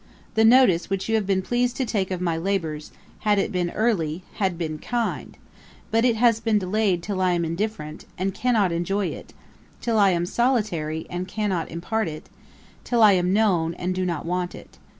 [0.33, 3.69] The notice which you have been pleased to take of my labours, had it been
[3.69, 5.37] early, had been kind;
[5.91, 9.31] but it has been delayed till I am indifferent, and cannot enjoy it;
[9.79, 12.29] till I am solitary, and cannot impart it;
[12.83, 14.79] till I am known, and do not want it.